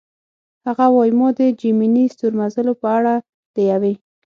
[0.65, 3.13] هغه وايي: "ما د جیمیني ستورمزلو په اړه
[3.53, 3.93] د یوې.